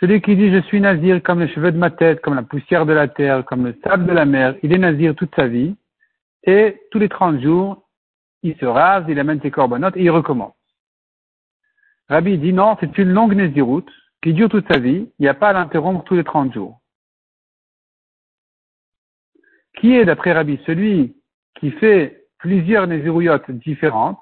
Celui 0.00 0.20
qui 0.20 0.36
dit 0.36 0.50
je 0.52 0.60
suis 0.62 0.80
Nazir 0.80 1.22
comme 1.22 1.40
les 1.40 1.48
cheveux 1.48 1.70
de 1.70 1.78
ma 1.78 1.90
tête, 1.90 2.20
comme 2.20 2.34
la 2.34 2.42
poussière 2.42 2.86
de 2.86 2.92
la 2.92 3.08
terre, 3.08 3.44
comme 3.44 3.64
le 3.66 3.78
sable 3.84 4.06
de 4.06 4.12
la 4.12 4.24
mer, 4.24 4.56
il 4.62 4.72
est 4.72 4.78
Nazir 4.78 5.14
toute 5.14 5.34
sa 5.36 5.46
vie. 5.46 5.76
Et 6.44 6.80
tous 6.90 6.98
les 6.98 7.08
30 7.08 7.40
jours, 7.40 7.88
il 8.42 8.56
se 8.56 8.64
rase, 8.64 9.04
il 9.08 9.18
amène 9.20 9.40
ses 9.40 9.52
corbanotes 9.52 9.96
et 9.96 10.02
il 10.02 10.10
recommence. 10.10 10.54
Rabbi 12.08 12.36
dit 12.38 12.52
non, 12.52 12.76
c'est 12.80 12.98
une 12.98 13.10
longue 13.10 13.34
Naziroute 13.34 13.90
qui 14.22 14.34
dure 14.34 14.48
toute 14.48 14.70
sa 14.70 14.78
vie. 14.78 15.08
Il 15.18 15.22
n'y 15.22 15.28
a 15.28 15.34
pas 15.34 15.50
à 15.50 15.52
l'interrompre 15.52 16.04
tous 16.04 16.14
les 16.14 16.24
30 16.24 16.52
jours. 16.52 16.80
Qui 19.78 19.96
est, 19.96 20.04
d'après 20.04 20.32
Rabbi, 20.32 20.60
celui 20.66 21.16
qui 21.54 21.70
fait 21.70 22.26
plusieurs 22.38 22.86
Nazirouyotes 22.86 23.50
différentes? 23.52 24.18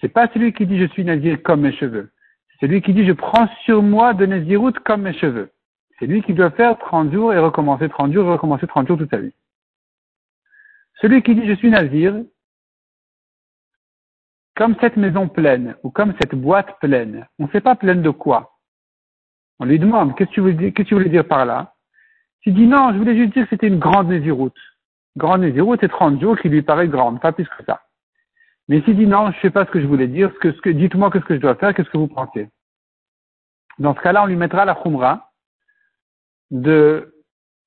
C'est 0.00 0.08
pas 0.08 0.28
celui 0.28 0.52
qui 0.52 0.66
dit 0.66 0.78
je 0.78 0.86
suis 0.86 1.04
nazir 1.04 1.42
comme 1.42 1.62
mes 1.62 1.72
cheveux. 1.72 2.12
C'est 2.50 2.66
celui 2.66 2.82
qui 2.82 2.94
dit 2.94 3.06
je 3.06 3.12
prends 3.12 3.48
sur 3.64 3.82
moi 3.82 4.14
de 4.14 4.26
nazirout 4.26 4.72
comme 4.84 5.02
mes 5.02 5.14
cheveux. 5.14 5.50
C'est 5.98 6.06
lui 6.06 6.22
qui 6.22 6.34
doit 6.34 6.50
faire 6.50 6.78
30 6.78 7.12
jours 7.12 7.32
et 7.32 7.38
recommencer 7.38 7.88
30 7.88 8.12
jours 8.12 8.26
et 8.26 8.32
recommencer 8.32 8.66
30 8.66 8.86
jours 8.86 8.98
toute 8.98 9.10
sa 9.10 9.18
vie. 9.18 9.32
Celui 11.00 11.22
qui 11.22 11.34
dit 11.34 11.46
je 11.46 11.54
suis 11.54 11.70
nazir, 11.70 12.14
comme 14.56 14.76
cette 14.80 14.96
maison 14.96 15.28
pleine 15.28 15.76
ou 15.82 15.90
comme 15.90 16.14
cette 16.20 16.34
boîte 16.34 16.78
pleine, 16.80 17.26
on 17.38 17.46
ne 17.46 17.50
sait 17.50 17.60
pas 17.60 17.76
pleine 17.76 18.02
de 18.02 18.10
quoi. 18.10 18.58
On 19.60 19.64
lui 19.64 19.78
demande 19.78 20.16
qu'est-ce 20.16 20.30
que 20.30 20.82
tu 20.82 20.94
voulais 20.94 21.08
dire, 21.08 21.26
par 21.26 21.44
là? 21.44 21.74
Il 22.46 22.54
dit 22.54 22.66
non, 22.66 22.92
je 22.92 22.98
voulais 22.98 23.16
juste 23.16 23.34
dire 23.34 23.44
que 23.44 23.50
c'était 23.50 23.66
une 23.66 23.78
grande 23.78 24.08
naziroute. 24.08 24.56
Grande 25.16 25.42
naziroute, 25.42 25.80
c'est 25.80 25.88
30 25.88 26.20
jours 26.20 26.38
qui 26.38 26.48
lui 26.48 26.62
paraît 26.62 26.88
grande, 26.88 27.20
pas 27.20 27.32
plus 27.32 27.46
que 27.46 27.64
ça. 27.64 27.82
Mais 28.68 28.82
s'il 28.82 28.96
dit 28.96 29.06
non, 29.06 29.30
je 29.30 29.36
ne 29.36 29.42
sais 29.42 29.50
pas 29.50 29.64
ce 29.64 29.70
que 29.70 29.80
je 29.80 29.86
voulais 29.86 30.08
dire, 30.08 30.30
ce 30.34 30.38
que, 30.38 30.52
ce 30.52 30.60
que, 30.60 30.70
dites-moi 30.70 31.10
qu'est-ce 31.10 31.24
que 31.24 31.34
je 31.34 31.40
dois 31.40 31.54
faire, 31.56 31.74
qu'est-ce 31.74 31.90
que 31.90 31.96
vous 31.96 32.08
pensez? 32.08 32.48
Dans 33.78 33.94
ce 33.94 34.00
cas-là, 34.00 34.24
on 34.24 34.26
lui 34.26 34.36
mettra 34.36 34.64
la 34.64 34.74
khumra 34.74 35.30
de 36.50 37.14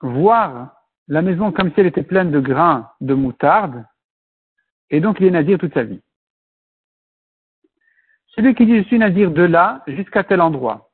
voir 0.02 0.76
la 1.08 1.22
maison 1.22 1.52
comme 1.52 1.72
si 1.72 1.80
elle 1.80 1.88
était 1.88 2.04
pleine 2.04 2.32
de 2.32 2.40
grains 2.40 2.90
de 3.02 3.14
moutarde, 3.14 3.86
et 4.90 5.00
donc 5.00 5.18
il 5.20 5.28
est 5.28 5.32
nazir 5.32 5.58
toute 5.58 5.74
sa 5.74 5.84
vie. 5.84 6.02
Celui 8.28 8.56
qui 8.56 8.66
dit 8.66 8.78
je 8.78 8.84
suis 8.84 9.00
nazir 9.00 9.32
de 9.32 9.44
là 9.44 9.84
jusqu'à 9.88 10.24
tel 10.24 10.42
endroit, 10.42 10.90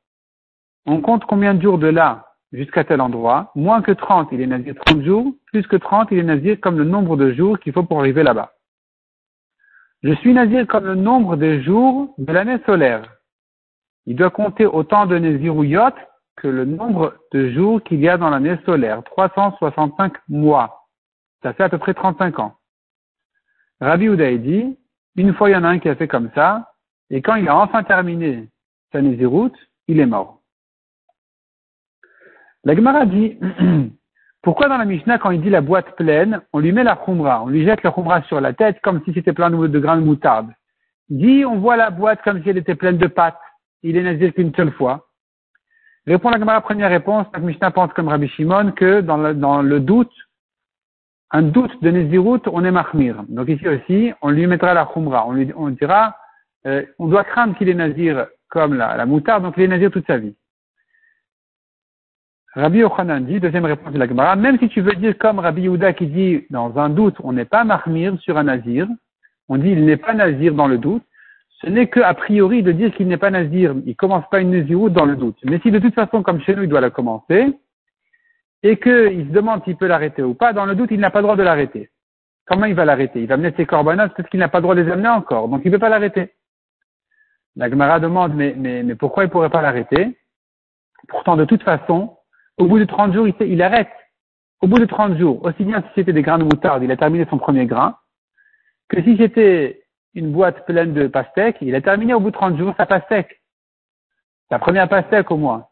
on 0.86 1.02
compte 1.02 1.26
combien 1.26 1.54
de 1.54 1.62
jours 1.62 1.78
de 1.78 1.88
là 1.88 2.28
jusqu'à 2.54 2.84
tel 2.84 3.02
endroit, 3.02 3.52
moins 3.56 3.82
que 3.82 3.92
30, 3.92 4.30
il 4.32 4.42
est 4.42 4.48
nazir 4.48 4.74
30 4.86 5.04
jours, 5.04 5.34
plus 5.48 5.68
que 5.68 5.76
30, 5.76 6.10
il 6.12 6.20
est 6.20 6.24
nazir 6.24 6.60
comme 6.62 6.78
le 6.78 6.86
nombre 6.86 7.18
de 7.18 7.34
jours 7.34 7.60
qu'il 7.60 7.74
faut 7.74 7.84
pour 7.84 8.00
arriver 8.00 8.24
là-bas. 8.24 8.57
Je 10.08 10.14
suis 10.14 10.34
nazir 10.34 10.66
comme 10.68 10.86
le 10.86 10.96
nombre 10.96 11.36
des 11.36 11.62
jours 11.62 12.16
de 12.18 12.32
l'année 12.32 12.60
solaire. 12.66 13.18
Il 14.06 14.16
doit 14.16 14.30
compter 14.30 14.66
autant 14.66 15.06
de 15.06 15.18
Nézirouyot 15.18 15.92
que 16.38 16.48
le 16.48 16.64
nombre 16.64 17.18
de 17.34 17.50
jours 17.50 17.84
qu'il 17.84 18.00
y 18.00 18.08
a 18.08 18.18
dans 18.18 18.30
l'année 18.30 18.58
solaire, 18.66 19.04
365 19.04 20.14
mois. 20.30 20.88
Ça 21.44 21.52
fait 21.52 21.64
à 21.64 21.68
peu 21.68 21.78
près 21.78 21.94
35 21.94 22.40
ans. 22.40 22.56
Rabbi 23.82 24.08
Oudaï 24.08 24.40
dit, 24.40 24.80
une 25.18 25.34
fois 25.34 25.50
il 25.50 25.54
y 25.54 25.58
en 25.58 25.66
a 25.66 25.68
un 25.68 25.80
qui 25.80 25.90
a 25.90 25.96
fait 25.98 26.08
comme 26.08 26.32
ça, 26.34 26.72
et 27.10 27.22
quand 27.22 27.36
il 27.36 27.50
a 27.50 27.58
enfin 27.58 27.84
terminé 27.84 28.48
sa 28.94 29.02
Néziroute, 29.02 29.58
il 29.90 30.00
est 30.00 30.06
mort. 30.06 30.42
La 32.64 32.78
Gemara 32.78 33.06
dit, 33.06 33.38
Pourquoi 34.48 34.70
dans 34.70 34.78
la 34.78 34.86
Mishnah, 34.86 35.18
quand 35.18 35.32
il 35.32 35.42
dit 35.42 35.50
la 35.50 35.60
boîte 35.60 35.98
pleine, 35.98 36.40
on 36.54 36.60
lui 36.60 36.72
met 36.72 36.86
la 36.86 36.96
khumra, 36.96 37.44
on 37.44 37.48
lui 37.48 37.66
jette 37.66 37.84
la 37.84 37.92
khumra 37.92 38.22
sur 38.30 38.40
la 38.40 38.54
tête 38.54 38.80
comme 38.82 39.02
si 39.04 39.12
c'était 39.14 39.34
plein 39.34 39.50
de, 39.50 39.80
grains 39.80 39.98
de 39.98 40.06
moutarde? 40.06 40.48
Dit, 41.10 41.44
on 41.44 41.58
voit 41.58 41.76
la 41.76 41.90
boîte 41.90 42.22
comme 42.24 42.42
si 42.42 42.50
elle 42.50 42.58
était 42.58 42.76
pleine 42.76 42.98
de 42.98 43.08
pâtes. 43.08 43.38
Il 43.84 43.98
est 43.98 44.04
nazir 44.04 44.34
qu'une 44.34 44.56
seule 44.56 44.72
fois. 44.72 45.10
Répond 46.06 46.30
la 46.30 46.62
première 46.62 46.90
réponse, 46.90 47.28
la 47.34 47.42
Mishnah 47.42 47.72
pense 47.72 47.92
comme 47.92 48.08
Rabbi 48.08 48.30
Shimon 48.30 48.72
que 48.72 49.02
dans 49.02 49.18
le, 49.18 49.34
dans 49.34 49.62
le 49.62 49.82
doute, 49.82 50.16
un 51.32 51.42
doute 51.42 51.84
de 51.84 51.92
Nézirut, 51.92 52.40
on 52.50 52.64
est 52.64 52.72
mahmir. 52.72 53.26
Donc 53.28 53.50
ici 53.50 53.68
aussi, 53.68 54.14
on 54.22 54.30
lui 54.30 54.48
mettra 54.48 54.74
la 54.74 54.86
khumra. 54.86 55.28
On 55.28 55.34
lui 55.34 55.52
on 55.58 55.72
dira, 55.72 56.16
euh, 56.66 56.86
on 57.00 57.08
doit 57.08 57.26
craindre 57.26 57.58
qu'il 57.58 57.68
est 57.68 57.74
nazir 57.74 58.28
comme 58.48 58.76
la, 58.76 58.96
la 58.96 59.06
moutarde, 59.06 59.44
donc 59.44 59.56
il 59.58 59.64
est 59.64 59.68
nazir 59.68 59.92
toute 59.92 60.08
sa 60.08 60.18
vie. 60.18 60.38
Rabbi 62.58 62.80
Yochanan 62.80 63.24
dit, 63.24 63.40
deuxième 63.40 63.66
réponse 63.66 63.94
de 63.94 64.00
la 64.00 64.08
Gemara, 64.08 64.36
même 64.36 64.58
si 64.58 64.68
tu 64.68 64.82
veux 64.82 64.96
dire 64.96 65.16
comme 65.20 65.38
Rabbi 65.38 65.62
Yehuda 65.62 65.94
qui 65.94 66.08
dit, 66.08 66.48
dans 66.50 66.76
un 66.80 66.90
doute, 66.90 67.16
on 67.24 67.32
n'est 67.32 67.46
pas 67.46 67.64
marmir 67.64 68.20
sur 68.22 68.36
un 68.36 68.46
nazir, 68.46 68.88
on 69.48 69.58
dit 69.58 69.70
il 69.70 69.86
n'est 69.86 69.96
pas 69.98 70.16
nazir 70.16 70.56
dans 70.56 70.68
le 70.68 70.80
doute, 70.80 71.04
ce 71.62 71.68
n'est 71.68 71.86
que 71.86 72.00
a 72.00 72.16
priori 72.16 72.64
de 72.64 72.72
dire 72.72 72.92
qu'il 72.96 73.08
n'est 73.08 73.18
pas 73.18 73.30
nazir, 73.30 73.76
il 73.86 73.96
commence 73.96 74.28
pas 74.32 74.40
une 74.40 74.50
naziroute 74.50 74.92
dans 74.92 75.06
le 75.06 75.16
doute. 75.16 75.38
Mais 75.44 75.60
si 75.60 75.70
de 75.70 75.78
toute 75.78 75.94
façon, 75.94 76.24
comme 76.24 76.42
chez 76.42 76.56
nous, 76.56 76.64
il 76.64 76.70
doit 76.70 76.82
la 76.82 76.90
commencer, 76.90 77.54
et 78.64 78.78
qu'il 78.78 79.28
se 79.28 79.32
demande 79.32 79.64
s'il 79.64 79.78
peut 79.78 79.86
l'arrêter 79.86 80.24
ou 80.24 80.34
pas, 80.34 80.52
dans 80.52 80.66
le 80.66 80.74
doute, 80.74 80.90
il 80.90 81.00
n'a 81.00 81.12
pas 81.12 81.20
le 81.20 81.26
droit 81.26 81.36
de 81.36 81.44
l'arrêter. 81.44 81.92
Comment 82.48 82.66
il 82.66 82.74
va 82.74 82.86
l'arrêter? 82.86 83.22
Il 83.22 83.28
va 83.28 83.38
mener 83.38 83.54
ses 83.56 83.68
corbanotes 83.68 84.16
peut-être 84.16 84.30
qu'il 84.30 84.40
n'a 84.40 84.50
pas 84.50 84.58
le 84.58 84.64
droit 84.64 84.74
de 84.74 84.82
les 84.82 84.92
amener 84.92 85.10
encore, 85.10 85.48
donc 85.48 85.62
il 85.64 85.68
ne 85.68 85.76
peut 85.76 85.82
pas 85.82 85.90
l'arrêter. 85.90 86.34
La 87.56 87.70
Gemara 87.70 88.00
demande, 88.00 88.34
mais, 88.34 88.56
mais 88.58 88.96
pourquoi 88.96 89.26
il 89.26 89.28
ne 89.28 89.32
pourrait 89.32 89.52
pas 89.52 89.62
l'arrêter? 89.62 90.18
Pourtant, 91.08 91.38
de 91.38 91.46
toute 91.46 91.62
façon, 91.62 92.17
au 92.58 92.66
bout 92.66 92.80
de 92.80 92.86
30 92.86 93.14
jours, 93.14 93.28
il, 93.28 93.62
arrête. 93.62 93.90
Au 94.62 94.68
bout 94.68 94.80
de 94.80 94.86
30 94.86 95.18
jours, 95.18 95.44
aussi 95.44 95.64
bien 95.64 95.82
si 95.82 95.88
c'était 95.96 96.14
des 96.14 96.24
grains 96.24 96.40
de 96.40 96.44
moutarde, 96.44 96.84
il 96.84 96.92
a 96.92 96.98
terminé 96.98 97.26
son 97.30 97.38
premier 97.38 97.66
grain, 97.66 97.98
que 98.90 99.02
si 99.04 99.16
c'était 99.18 99.84
une 100.16 100.32
boîte 100.32 100.66
pleine 100.66 100.94
de 100.94 101.08
pastèques, 101.08 101.58
il 101.62 101.76
a 101.76 101.82
terminé 101.82 102.14
au 102.14 102.20
bout 102.20 102.32
de 102.32 102.36
30 102.36 102.58
jours 102.58 102.74
sa 102.78 102.86
pastèque. 102.86 103.42
Sa 104.50 104.58
première 104.58 104.90
pastèque 104.90 105.30
au 105.30 105.38
moins. 105.38 105.68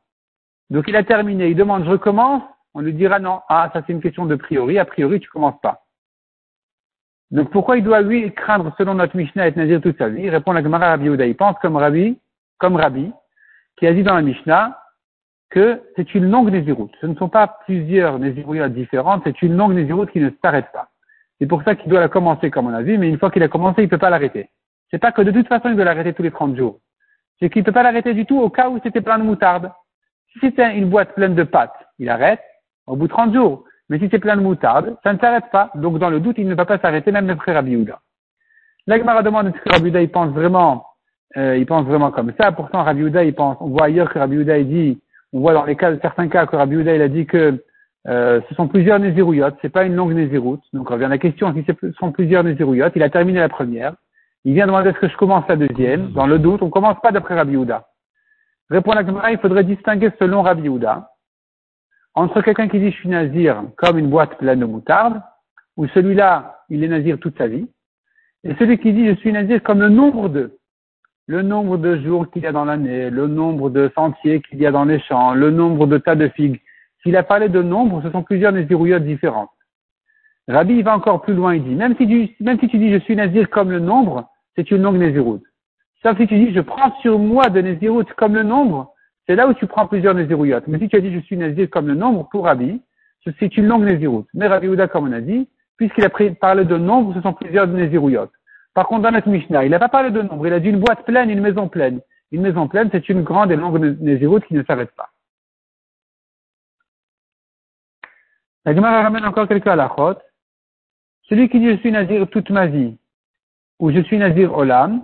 Donc 0.70 0.86
il 0.88 0.96
a 0.96 1.04
terminé, 1.04 1.50
il 1.50 1.56
demande 1.56 1.86
je 1.86 1.90
recommence, 1.90 2.44
on 2.74 2.82
lui 2.82 2.94
dira 2.94 3.20
non, 3.20 3.42
ah 3.50 3.70
ça 3.74 3.82
c'est 3.86 3.94
une 3.94 4.02
question 4.02 4.26
de 4.26 4.36
priori, 4.36 4.78
a 4.78 4.86
priori 4.86 5.20
tu 5.20 5.30
commences 5.30 5.60
pas. 5.62 5.84
Donc 7.32 7.50
pourquoi 7.52 7.78
il 7.78 7.84
doit 7.84 8.02
lui 8.02 8.32
craindre 8.34 8.74
selon 8.78 8.96
notre 8.96 9.16
Mishnah 9.16 9.48
être 9.48 9.56
nazir 9.56 9.82
toute 9.82 9.98
sa 9.98 10.10
vie? 10.10 10.24
Il 10.24 10.30
répond 10.30 10.52
la 10.52 10.62
Gemara 10.62 10.90
Rabbi 10.90 11.06
Yehuda, 11.06 11.26
il 11.26 11.36
pense 11.36 11.58
comme 11.60 11.76
Rabbi, 11.76 12.20
comme 12.60 12.76
Rabbi, 12.76 13.12
qui 13.78 13.88
a 13.88 13.94
dit 13.94 14.04
dans 14.04 14.16
la 14.16 14.22
Mishnah, 14.22 14.78
c'est 15.96 16.16
une 16.16 16.30
longue 16.30 16.52
nésiroute. 16.52 16.92
Ce 17.02 17.06
ne 17.06 17.16
sont 17.16 17.30
pas 17.30 17.48
plusieurs 17.66 18.20
nésirouilles 18.20 18.70
différentes, 18.72 19.22
c'est 19.24 19.42
une 19.42 19.56
longue 19.56 19.74
nésiroute 19.74 20.12
qui 20.12 20.20
ne 20.20 20.30
s'arrête 20.44 20.72
pas. 20.74 20.90
C'est 21.40 21.48
pour 21.48 21.64
ça 21.64 21.76
qu'il 21.76 21.90
doit 21.90 22.00
la 22.00 22.10
commencer 22.10 22.50
comme 22.52 22.68
on 22.68 22.74
a 22.74 22.82
vu, 22.82 22.98
mais 22.98 23.10
une 23.10 23.18
fois 23.18 23.32
qu'il 23.32 23.44
a 23.44 23.48
commencé, 23.48 23.82
il 23.82 23.86
ne 23.86 23.90
peut 23.90 23.98
pas 23.98 24.10
l'arrêter. 24.10 24.50
C'est 24.92 25.00
pas 25.00 25.12
que 25.12 25.22
de 25.22 25.32
toute 25.32 25.48
façon 25.48 25.70
il 25.70 25.76
doit 25.76 25.86
l'arrêter 25.86 26.14
tous 26.14 26.24
les 26.24 26.32
30 26.32 26.56
jours. 26.56 26.80
C'est 27.40 27.50
qu'il 27.50 27.62
ne 27.62 27.66
peut 27.66 27.72
pas 27.72 27.84
l'arrêter 27.84 28.14
du 28.14 28.26
tout 28.26 28.40
au 28.40 28.50
cas 28.50 28.70
où 28.70 28.80
c'était 28.84 29.02
plein 29.02 29.18
de 29.18 29.24
moutarde. 29.24 29.72
Si 30.32 30.40
c'était 30.40 30.78
une 30.78 30.90
boîte 30.90 31.14
pleine 31.16 31.36
de 31.36 31.44
pâtes, 31.44 31.76
il 32.00 32.10
arrête 32.10 32.42
au 32.88 32.96
bout 32.96 33.08
de 33.08 33.14
30 33.14 33.34
jours. 33.34 33.64
Mais 33.90 34.00
si 34.00 34.08
c'est 34.10 34.20
plein 34.20 34.36
de 34.36 34.42
moutarde, 34.42 34.98
ça 35.04 35.14
ne 35.14 35.20
s'arrête 35.20 35.50
pas. 35.52 35.72
Donc 35.76 36.00
dans 36.00 36.10
le 36.10 36.20
doute, 36.20 36.38
il 36.38 36.48
ne 36.48 36.56
va 36.56 36.66
pas 36.66 36.80
s'arrêter, 36.80 37.12
même 37.12 37.28
le 37.28 37.36
frère 37.36 37.56
Rabbi 37.56 37.86
L'Agmara 38.88 39.24
demande 39.24 39.48
est-ce 39.48 39.64
que 39.64 39.70
Rabbi 39.70 39.90
il 39.90 40.10
pense 40.10 40.32
vraiment, 40.32 40.86
euh, 41.38 41.58
il 41.58 41.66
pense 41.66 41.86
vraiment 41.86 42.12
comme 42.12 42.34
ça? 42.40 42.52
Pourtant 42.52 42.84
Rabbi 42.84 43.04
il 43.04 43.36
pense, 43.36 43.58
on 43.60 43.70
voit 43.70 43.86
ailleurs 43.86 44.12
que 44.12 44.20
Rabbi 44.20 44.38
il 44.38 44.68
dit, 44.68 45.02
on 45.36 45.42
voit 45.42 45.54
dans 45.54 45.66
les 45.66 45.76
cas, 45.76 45.92
certains 46.00 46.30
cas 46.30 46.46
que 46.46 46.56
Rabbi 46.56 46.78
Houda, 46.78 46.96
il 46.96 47.02
a 47.02 47.10
dit 47.10 47.26
que 47.26 47.62
euh, 48.08 48.40
ce 48.48 48.56
sont 48.56 48.70
plusieurs 48.70 49.00
Nézirouyotes, 49.00 49.58
c'est 49.62 49.70
pas 49.70 49.84
une 49.84 49.94
longue 49.94 50.14
Néziroute. 50.14 50.64
Donc, 50.72 50.90
on 50.90 50.94
revient 50.94 51.08
la 51.10 51.18
question, 51.18 51.54
si 51.54 51.66
ce 51.68 51.92
sont 52.00 52.14
plusieurs 52.14 52.46
Nézirouyotes, 52.46 52.94
il 52.96 53.04
a 53.04 53.10
terminé 53.10 53.40
la 53.40 53.50
première. 53.50 53.96
Il 54.46 54.54
vient 54.54 54.66
demander 54.66 54.92
est-ce 54.92 55.00
que 55.00 55.10
je 55.10 55.18
commence 55.18 55.44
la 55.50 55.58
deuxième. 55.58 56.14
Dans 56.14 56.26
le 56.26 56.40
doute, 56.40 56.62
on 56.62 56.70
commence 56.70 57.02
pas 57.02 57.12
d'après 57.12 57.36
Rabbi 57.36 57.58
Houda. 57.58 57.90
Répond 58.70 58.94
la 58.94 59.06
Gemara, 59.06 59.30
il 59.34 59.38
faudrait 59.40 59.66
distinguer 59.66 60.10
selon 60.20 60.42
Rabbi 60.42 60.70
Houda 60.70 61.12
entre 62.14 62.42
quelqu'un 62.42 62.70
qui 62.70 62.80
dit 62.80 62.92
je 62.92 62.96
suis 62.96 63.10
nazir 63.10 63.62
comme 63.76 64.00
une 64.00 64.10
boîte 64.10 64.38
pleine 64.38 64.62
de 64.62 64.66
moutarde, 64.66 65.22
ou 65.76 65.86
celui-là, 65.88 66.62
il 66.70 66.82
est 66.82 66.88
nazir 66.88 67.20
toute 67.20 67.38
sa 67.38 67.48
vie, 67.48 67.68
et 68.46 68.56
celui 68.56 68.78
qui 68.78 68.94
dit 68.94 69.08
je 69.10 69.16
suis 69.16 69.34
nazir 69.34 69.62
comme 69.62 69.82
le 69.82 69.90
nombre 69.90 70.30
d'eux 70.30 70.58
le 71.28 71.42
nombre 71.42 71.78
de 71.78 71.98
jours 72.02 72.30
qu'il 72.30 72.44
y 72.44 72.48
a 72.48 72.52
dans 72.52 72.66
l'année, 72.66 73.10
le 73.10 73.28
nombre 73.28 73.70
de 73.70 73.92
sentiers 73.96 74.42
qu'il 74.42 74.60
y 74.60 74.66
a 74.66 74.72
dans 74.72 74.86
les 74.86 75.00
champs, 75.00 75.34
le 75.34 75.50
nombre 75.50 75.88
de 75.88 75.98
tas 75.98 76.16
de 76.16 76.28
figues. 76.30 76.62
S'il 77.02 77.16
a 77.18 77.24
parlé 77.24 77.50
de 77.50 77.62
nombre, 77.62 78.02
ce 78.04 78.12
sont 78.12 78.24
plusieurs 78.24 78.52
nazirouillottes 78.52 79.06
différentes. 79.06 79.50
Rabbi, 80.48 80.84
va 80.84 80.96
encore 80.96 81.22
plus 81.22 81.34
loin, 81.34 81.56
il 81.56 81.64
dit, 81.64 81.74
même 81.74 81.96
si 81.98 82.06
tu, 82.08 82.78
dis 82.78 82.92
je 82.92 83.00
suis 83.00 83.16
nazir 83.16 83.50
comme 83.50 83.72
le 83.72 83.80
nombre, 83.80 84.30
c'est 84.56 84.70
une 84.70 84.84
longue 84.84 84.98
naziroute. 84.98 85.44
Sauf 86.04 86.18
si 86.18 86.28
tu 86.28 86.38
dis 86.38 86.54
je 86.54 86.62
prends 86.62 86.96
sur 87.02 87.18
moi 87.18 87.50
de 87.50 87.62
naziroute 87.62 88.14
comme 88.14 88.36
le 88.36 88.44
nombre, 88.44 88.94
c'est 89.26 89.36
là 89.36 89.48
où 89.48 89.56
tu 89.56 89.66
prends 89.66 89.88
plusieurs 89.88 90.14
nazirouillottes. 90.14 90.68
Mais 90.68 90.78
si 90.78 90.88
tu 90.88 90.96
as 90.96 91.02
dit 91.02 91.12
je 91.12 91.20
suis 91.20 91.36
nazir 91.36 91.68
comme 91.72 91.88
le 91.88 91.96
nombre, 91.96 92.30
pour 92.30 92.46
Rabbi, 92.46 92.80
c'est 93.40 93.58
une 93.58 93.66
longue 93.66 93.86
naziroute. 93.86 94.28
Mais 94.36 94.46
Rabbi 94.46 94.68
Ouda, 94.68 94.88
comme 94.88 95.08
on 95.08 95.12
a 95.12 95.22
dit, 95.22 95.50
puisqu'il 95.78 96.06
a 96.06 96.10
parlé 96.36 96.64
de 96.64 96.78
nombre, 96.78 97.16
ce 97.16 97.22
sont 97.22 97.34
plusieurs 97.34 97.66
nazirouillottes. 97.66 98.32
Par 98.76 98.88
contre, 98.88 99.02
dans 99.02 99.12
notre 99.12 99.30
Mishnah, 99.30 99.66
il 99.66 99.72
n'a 99.72 99.80
pas 99.80 99.90
parlé 99.90 100.12
de 100.12 100.22
nombre, 100.22 100.46
il 100.46 100.54
a 100.54 100.60
dit 100.60 100.70
une 100.70 100.80
boîte 100.80 101.04
pleine, 101.06 101.32
une 101.32 101.42
maison 101.42 101.68
pleine. 101.68 102.02
Une 102.32 102.42
maison 102.42 102.68
pleine, 102.68 102.90
c'est 102.92 103.10
une 103.10 103.24
grande 103.24 103.52
et 103.52 103.56
longue 103.56 103.80
Nézirut 104.00 104.42
qui 104.42 104.54
ne 104.54 104.64
s'arrête 104.64 104.92
pas. 104.96 105.10
La 108.66 108.76
Gemara 108.76 109.02
ramène 109.02 109.26
encore 109.26 109.48
quelques 109.48 109.66
halachot. 109.66 110.20
Celui 111.24 111.50
qui 111.50 111.60
dit 111.60 111.72
je 111.72 111.78
suis 111.78 111.92
nazir 111.92 112.28
toute 112.30 112.52
ma 112.52 112.68
vie, 112.68 112.98
ou 113.80 113.92
je 113.92 114.02
suis 114.02 114.18
nazir 114.18 114.56
olam, 114.56 115.04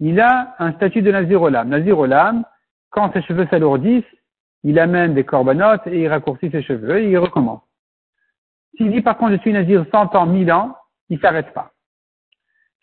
il 0.00 0.20
a 0.20 0.54
un 0.58 0.72
statut 0.72 1.02
de 1.02 1.10
Nazir 1.10 1.40
Olam. 1.40 1.68
Nazir 1.68 1.98
Olam, 1.98 2.44
quand 2.90 3.12
ses 3.12 3.22
cheveux 3.22 3.46
s'alourdissent, 3.50 4.04
il 4.62 4.78
amène 4.78 5.14
des 5.14 5.24
corbanotes 5.24 5.86
et 5.86 6.02
il 6.02 6.08
raccourcit 6.08 6.50
ses 6.50 6.62
cheveux 6.62 6.98
et 6.98 7.10
il 7.10 7.18
recommence. 7.18 7.62
S'il 8.76 8.90
dit 8.90 9.02
par 9.02 9.16
contre 9.16 9.32
je 9.32 9.40
suis 9.40 9.52
Nazir 9.52 9.86
100 9.92 10.14
ans, 10.16 10.26
1000 10.26 10.52
ans, 10.52 10.76
il 11.10 11.20
s'arrête 11.20 11.52
pas. 11.52 11.73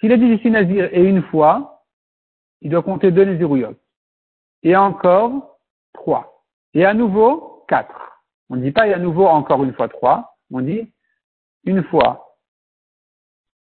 S'il 0.01 0.12
a 0.12 0.18
dit 0.18 0.31
je 0.31 0.38
suis 0.39 0.50
Nazir 0.50 0.89
et 0.92 1.03
une 1.03 1.21
fois, 1.21 1.86
il 2.62 2.71
doit 2.71 2.81
compter 2.81 3.12
deux 3.12 3.24
Nazirouyot. 3.24 3.75
Et 4.63 4.75
encore 4.75 5.59
trois. 5.94 6.44
Et 6.74 6.86
à 6.86 6.94
nouveau 6.94 7.63
quatre. 7.68 8.24
On 8.50 8.56
ne 8.56 8.63
dit 8.63 8.71
pas 8.71 8.88
et 8.88 8.94
à 8.94 9.00
nouveau 9.00 9.27
encore 9.27 9.63
une 9.63 9.74
fois 9.74 9.88
trois. 9.88 10.36
On 10.51 10.62
dit 10.62 10.92
une 11.65 11.83
fois. 11.83 12.36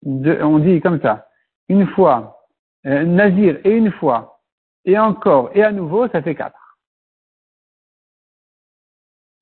on 0.02 0.58
dit 0.58 0.80
comme 0.80 1.00
ça. 1.02 1.28
Une 1.68 1.86
fois. 1.88 2.38
Euh, 2.86 3.04
nazir 3.04 3.60
et 3.64 3.76
une 3.76 3.92
fois. 3.92 4.40
Et 4.86 4.98
encore 4.98 5.50
et 5.54 5.62
à 5.62 5.72
nouveau, 5.72 6.08
ça 6.08 6.22
fait 6.22 6.34
quatre. 6.34 6.78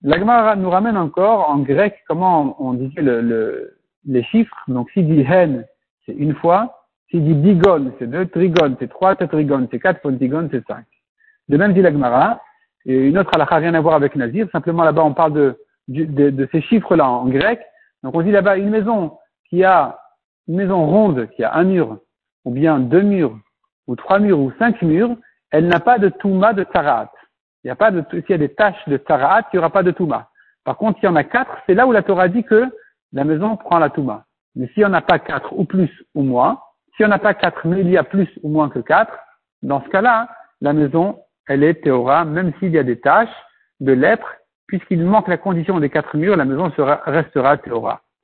L'Agmara 0.03 0.56
nous 0.56 0.71
ramène 0.71 0.97
encore 0.97 1.49
en 1.49 1.59
grec 1.59 2.03
comment 2.09 2.61
on, 2.61 2.75
disait 2.75 3.03
le, 3.03 3.79
les 4.05 4.25
chiffres. 4.25 4.56
Donc 4.67 4.91
s'il 4.91 5.06
dit 5.06 5.21
hen, 5.21 5.67
c'est 6.05 6.12
une 6.12 6.35
fois. 6.35 6.78
S'il 7.11 7.25
dit 7.25 7.35
digon, 7.35 7.93
c'est 7.99 8.07
deux 8.07 8.27
trigones, 8.27 8.77
c'est 8.79 8.89
trois 8.89 9.17
tétrigones, 9.17 9.69
c'est 9.71 9.81
quatre 9.81 10.01
pontigones, 10.01 10.49
c'est 10.51 10.67
cinq. 10.67 10.85
De 11.49 11.57
même 11.57 11.73
dit 11.73 11.83
l'Agmara. 11.83 12.41
Une 12.85 13.19
autre 13.19 13.31
halakha 13.35 13.57
rien 13.57 13.75
à 13.75 13.81
voir 13.81 13.95
avec 13.95 14.17
Nazir. 14.17 14.49
Simplement 14.53 14.85
là-bas 14.85 15.05
on 15.05 15.15
parle 15.15 15.33
de, 15.33 15.59
de, 15.89 16.31
de 16.31 16.49
ces 16.53 16.61
chiffres-là 16.61 17.09
en 17.09 17.27
grec. 17.27 17.61
Donc 18.03 18.15
on 18.15 18.23
dit 18.23 18.31
là-bas 18.31 18.57
une 18.57 18.71
maison 18.71 19.19
qui 19.49 19.65
a 19.65 19.99
une 20.47 20.57
maison 20.57 20.87
ronde, 20.87 21.29
qui 21.31 21.45
a 21.45 21.55
un 21.55 21.65
mur, 21.65 21.99
ou 22.45 22.51
bien 22.51 22.79
deux 22.79 23.03
murs, 23.03 23.39
ou 23.87 23.97
trois 23.97 24.19
murs, 24.19 24.39
ou 24.39 24.53
cinq 24.59 24.81
murs, 24.83 25.17
elle 25.51 25.67
n'a 25.67 25.81
pas 25.81 25.99
de 25.99 26.09
touma 26.09 26.53
de 26.53 26.65
tarat. 26.65 27.11
Il 27.65 27.67
n'y 27.67 27.73
a 27.73 27.77
pas 27.77 27.91
de, 27.91 28.05
s'il 28.11 28.31
y 28.31 28.35
a 28.35 28.39
des 28.39 28.55
taches 28.55 28.89
de 28.89 28.97
Taraat, 28.97 29.43
il 29.53 29.57
n'y 29.57 29.59
aura 29.59 29.71
pas 29.71 29.83
de 29.83 29.91
Touma. 29.91 30.31
Par 30.65 30.77
contre, 30.77 30.99
s'il 31.01 31.09
y 31.09 31.13
en 31.13 31.17
a 31.17 31.25
quatre, 31.25 31.59
c'est 31.67 31.75
là 31.75 31.87
où 31.87 31.93
la 31.93 32.03
Torah 32.03 32.29
dit 32.29 32.45
que 32.45 32.65
la 33.13 33.25
maison 33.25 33.57
prend 33.57 33.79
la 33.79 33.91
Touma. 33.91 34.25
Mais 34.55 34.69
s'il 34.69 34.85
n'y 34.85 34.89
en 34.89 34.95
a 34.95 35.01
pas 35.01 35.19
quatre 35.19 35.53
ou 35.53 35.65
plus 35.65 35.91
ou 36.15 36.23
moins, 36.23 36.61
s'il 36.99 37.06
n'y 37.06 37.12
en 37.12 37.15
a 37.15 37.21
pas 37.21 37.35
quatre, 37.35 37.65
mais 37.65 37.81
il 37.81 37.91
y 37.91 37.97
a 37.97 38.03
plus 38.03 38.29
ou 38.43 38.49
moins 38.49 38.69
que 38.69 38.81
quatre, 38.81 39.17
dans 39.62 39.81
ce 39.85 39.89
cas-là, 39.89 40.29
la 40.61 40.73
maison, 40.73 41.21
elle 41.47 41.62
est 41.62 41.83
théora, 41.83 42.25
même 42.25 42.53
s'il 42.59 42.73
y 42.73 42.79
a 42.79 42.83
des 42.83 42.99
taches 42.99 43.29
de 43.79 43.93
lèpre, 43.93 44.29
puisqu'il 44.67 45.05
manque 45.05 45.29
la 45.29 45.37
condition 45.37 45.79
des 45.79 45.91
quatre 45.91 46.17
murs, 46.17 46.37
la 46.37 46.45
maison 46.45 46.73
restera 47.06 47.56
théora. 47.56 48.03